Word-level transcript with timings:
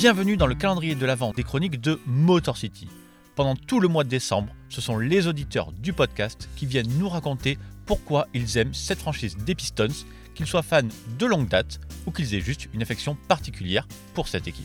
Bienvenue 0.00 0.38
dans 0.38 0.46
le 0.46 0.54
calendrier 0.54 0.94
de 0.94 1.04
l'Avent 1.04 1.34
des 1.34 1.42
chroniques 1.42 1.78
de 1.78 2.00
Motor 2.06 2.56
City. 2.56 2.88
Pendant 3.34 3.54
tout 3.54 3.80
le 3.80 3.88
mois 3.88 4.02
de 4.02 4.08
décembre, 4.08 4.50
ce 4.70 4.80
sont 4.80 4.96
les 4.96 5.26
auditeurs 5.26 5.72
du 5.72 5.92
podcast 5.92 6.48
qui 6.56 6.64
viennent 6.64 6.88
nous 6.98 7.10
raconter 7.10 7.58
pourquoi 7.84 8.26
ils 8.32 8.56
aiment 8.56 8.72
cette 8.72 9.00
franchise 9.00 9.36
des 9.36 9.54
Pistons, 9.54 9.92
qu'ils 10.34 10.46
soient 10.46 10.62
fans 10.62 10.88
de 11.18 11.26
longue 11.26 11.48
date 11.48 11.80
ou 12.06 12.12
qu'ils 12.12 12.34
aient 12.34 12.40
juste 12.40 12.70
une 12.72 12.80
affection 12.80 13.14
particulière 13.28 13.86
pour 14.14 14.26
cette 14.26 14.48
équipe. 14.48 14.64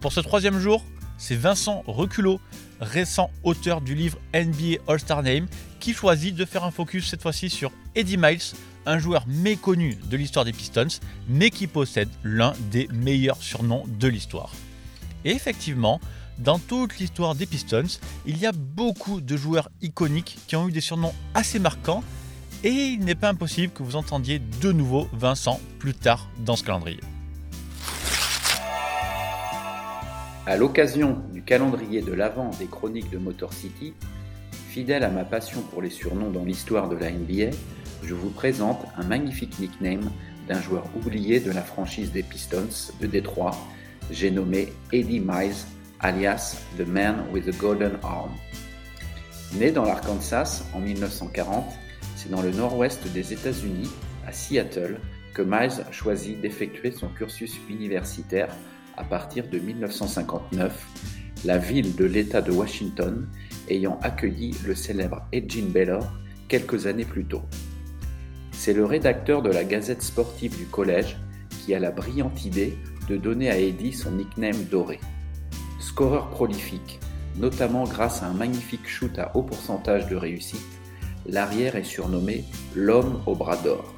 Pour 0.00 0.12
ce 0.12 0.18
troisième 0.18 0.58
jour, 0.58 0.84
c'est 1.16 1.36
Vincent 1.36 1.84
Reculot, 1.86 2.40
récent 2.80 3.30
auteur 3.44 3.80
du 3.80 3.94
livre 3.94 4.18
NBA 4.34 4.82
All-Star 4.88 5.22
Name, 5.22 5.46
qui 5.78 5.94
choisit 5.94 6.34
de 6.34 6.44
faire 6.44 6.64
un 6.64 6.72
focus 6.72 7.08
cette 7.08 7.22
fois-ci 7.22 7.48
sur 7.48 7.70
Eddie 7.94 8.16
Miles, 8.16 8.56
un 8.86 8.98
joueur 8.98 9.24
méconnu 9.26 9.96
de 10.10 10.16
l'histoire 10.16 10.44
des 10.44 10.52
Pistons, 10.52 11.00
mais 11.28 11.50
qui 11.50 11.66
possède 11.66 12.08
l'un 12.22 12.52
des 12.70 12.88
meilleurs 12.92 13.42
surnoms 13.42 13.84
de 13.86 14.08
l'histoire. 14.08 14.52
Et 15.24 15.30
effectivement, 15.30 16.00
dans 16.38 16.58
toute 16.58 16.98
l'histoire 16.98 17.34
des 17.34 17.46
Pistons, 17.46 17.98
il 18.26 18.38
y 18.38 18.46
a 18.46 18.52
beaucoup 18.52 19.20
de 19.20 19.36
joueurs 19.36 19.68
iconiques 19.80 20.38
qui 20.46 20.56
ont 20.56 20.68
eu 20.68 20.72
des 20.72 20.80
surnoms 20.80 21.14
assez 21.34 21.58
marquants, 21.58 22.02
et 22.64 22.70
il 22.70 23.00
n'est 23.00 23.14
pas 23.14 23.28
impossible 23.28 23.72
que 23.72 23.82
vous 23.82 23.96
entendiez 23.96 24.38
de 24.38 24.72
nouveau 24.72 25.08
Vincent 25.12 25.60
plus 25.78 25.94
tard 25.94 26.28
dans 26.38 26.56
ce 26.56 26.64
calendrier. 26.64 27.00
À 30.46 30.56
l'occasion 30.56 31.22
du 31.32 31.42
calendrier 31.42 32.02
de 32.02 32.12
l'avant 32.12 32.50
des 32.58 32.66
chroniques 32.66 33.10
de 33.10 33.18
Motor 33.18 33.52
City, 33.52 33.94
fidèle 34.68 35.04
à 35.04 35.08
ma 35.08 35.24
passion 35.24 35.60
pour 35.60 35.82
les 35.82 35.90
surnoms 35.90 36.30
dans 36.30 36.44
l'histoire 36.44 36.88
de 36.88 36.96
la 36.96 37.10
NBA, 37.12 37.54
je 38.02 38.14
vous 38.14 38.30
présente 38.30 38.84
un 38.96 39.04
magnifique 39.04 39.58
nickname 39.58 40.10
d'un 40.48 40.60
joueur 40.60 40.84
oublié 40.96 41.40
de 41.40 41.50
la 41.50 41.62
franchise 41.62 42.12
des 42.12 42.22
Pistons 42.22 42.92
de 43.00 43.06
Détroit, 43.06 43.56
j'ai 44.10 44.30
nommé 44.30 44.72
Eddie 44.92 45.20
Miles, 45.20 45.54
alias 46.00 46.60
The 46.76 46.86
Man 46.86 47.24
with 47.32 47.46
the 47.46 47.56
Golden 47.56 47.92
Arm. 48.02 48.32
Né 49.54 49.70
dans 49.70 49.84
l'Arkansas 49.84 50.64
en 50.74 50.80
1940, 50.80 51.64
c'est 52.16 52.30
dans 52.30 52.42
le 52.42 52.50
nord-ouest 52.50 53.06
des 53.12 53.32
États-Unis, 53.32 53.90
à 54.26 54.32
Seattle, 54.32 54.98
que 55.34 55.42
Miles 55.42 55.82
a 55.86 55.92
choisi 55.92 56.34
d'effectuer 56.34 56.90
son 56.90 57.08
cursus 57.08 57.58
universitaire 57.68 58.48
à 58.96 59.04
partir 59.04 59.48
de 59.48 59.58
1959, 59.58 60.86
la 61.44 61.58
ville 61.58 61.94
de 61.96 62.04
l'État 62.04 62.42
de 62.42 62.52
Washington 62.52 63.28
ayant 63.68 63.98
accueilli 64.02 64.54
le 64.66 64.74
célèbre 64.74 65.26
Edgin 65.32 65.66
Baylor 65.68 66.12
quelques 66.48 66.86
années 66.86 67.04
plus 67.04 67.24
tôt. 67.24 67.42
C'est 68.64 68.74
le 68.74 68.84
rédacteur 68.84 69.42
de 69.42 69.50
la 69.50 69.64
Gazette 69.64 70.02
sportive 70.02 70.56
du 70.56 70.66
collège 70.66 71.16
qui 71.50 71.74
a 71.74 71.80
la 71.80 71.90
brillante 71.90 72.44
idée 72.44 72.78
de 73.08 73.16
donner 73.16 73.50
à 73.50 73.58
Eddie 73.58 73.92
son 73.92 74.12
nickname 74.12 74.66
doré. 74.70 75.00
Scoreur 75.80 76.30
prolifique, 76.30 77.00
notamment 77.36 77.82
grâce 77.82 78.22
à 78.22 78.26
un 78.26 78.34
magnifique 78.34 78.88
shoot 78.88 79.18
à 79.18 79.36
haut 79.36 79.42
pourcentage 79.42 80.06
de 80.06 80.14
réussite, 80.14 80.64
l'arrière 81.26 81.74
est 81.74 81.82
surnommé 81.82 82.44
l'homme 82.76 83.20
au 83.26 83.34
bras 83.34 83.56
d'or. 83.56 83.94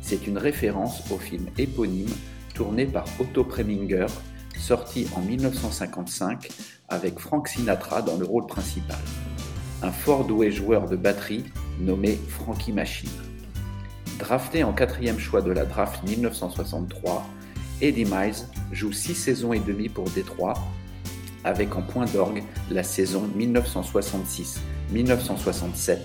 C'est 0.00 0.26
une 0.26 0.38
référence 0.38 1.02
au 1.10 1.18
film 1.18 1.48
éponyme 1.58 2.08
tourné 2.54 2.86
par 2.86 3.04
Otto 3.20 3.44
Preminger, 3.44 4.06
sorti 4.58 5.06
en 5.14 5.20
1955 5.20 6.48
avec 6.88 7.18
Frank 7.18 7.48
Sinatra 7.48 8.00
dans 8.00 8.16
le 8.16 8.24
rôle 8.24 8.46
principal. 8.46 8.96
Un 9.82 9.92
fort 9.92 10.24
doué 10.24 10.50
joueur 10.50 10.88
de 10.88 10.96
batterie 10.96 11.44
nommé 11.80 12.18
Frankie 12.30 12.72
Machine. 12.72 13.25
Drafté 14.18 14.64
en 14.64 14.72
quatrième 14.72 15.18
choix 15.18 15.42
de 15.42 15.50
la 15.52 15.66
draft 15.66 16.02
1963, 16.08 17.26
Eddie 17.82 18.06
Miles 18.06 18.46
joue 18.72 18.92
six 18.92 19.14
saisons 19.14 19.52
et 19.52 19.60
demie 19.60 19.90
pour 19.90 20.08
Détroit, 20.10 20.54
avec 21.44 21.76
en 21.76 21.82
point 21.82 22.06
d'orgue 22.06 22.42
la 22.70 22.82
saison 22.82 23.28
1966-1967, 24.94 25.98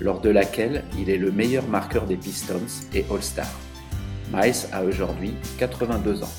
lors 0.00 0.20
de 0.20 0.30
laquelle 0.30 0.84
il 0.98 1.10
est 1.10 1.18
le 1.18 1.30
meilleur 1.30 1.68
marqueur 1.68 2.06
des 2.06 2.16
Pistons 2.16 2.86
et 2.94 3.04
All-Star. 3.10 3.50
Miles 4.32 4.66
a 4.72 4.82
aujourd'hui 4.84 5.34
82 5.58 6.22
ans. 6.22 6.32